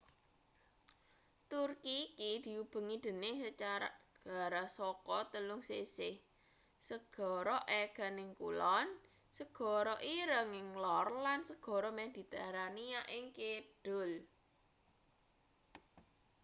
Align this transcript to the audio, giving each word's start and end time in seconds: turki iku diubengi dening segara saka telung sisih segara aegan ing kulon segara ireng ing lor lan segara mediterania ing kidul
turki 1.51 1.97
iku 2.29 2.41
diubengi 2.45 2.95
dening 3.05 3.35
segara 3.45 4.63
saka 4.77 5.19
telung 5.33 5.61
sisih 5.69 6.15
segara 6.87 7.57
aegan 7.75 8.15
ing 8.23 8.31
kulon 8.39 8.87
segara 9.37 9.95
ireng 10.19 10.51
ing 10.61 10.69
lor 10.83 11.07
lan 11.25 11.39
segara 11.49 11.89
mediterania 11.99 13.01
ing 13.15 13.25
kidul 13.37 14.11